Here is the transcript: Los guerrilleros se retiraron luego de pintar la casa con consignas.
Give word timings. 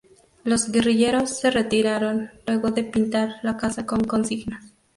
Los 0.43 0.71
guerrilleros 0.71 1.29
se 1.29 1.51
retiraron 1.51 2.31
luego 2.47 2.71
de 2.71 2.83
pintar 2.83 3.35
la 3.43 3.55
casa 3.57 3.85
con 3.85 4.01
consignas. 4.03 4.73